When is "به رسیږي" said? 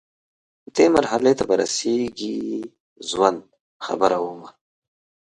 1.49-2.37